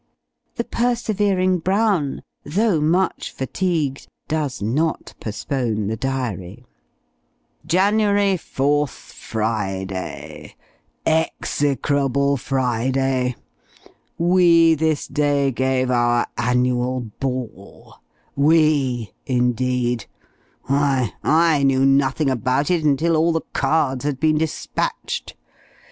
[0.55, 6.65] The persevering Brown, though much fatigued, does not postpone the Diary:
[7.67, 10.55] "January 4_th_, Friday
[11.05, 13.35] Execrable Friday!
[14.17, 17.97] We this day gave our Annual Ball
[18.35, 20.07] we, indeed!
[20.63, 25.35] why I knew nothing about it until all the cards had been despatched.